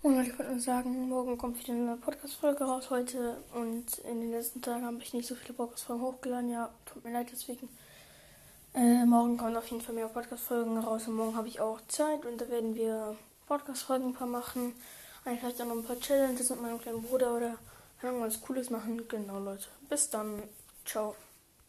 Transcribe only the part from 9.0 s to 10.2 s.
morgen kommen auf jeden Fall mehr